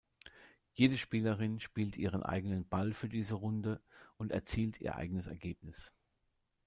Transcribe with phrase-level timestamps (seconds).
[0.73, 3.83] Jede Spielerin spielt ihren eigenen Ball für diese Runde
[4.17, 5.93] und erzielt ihr eigenes Ergebnis.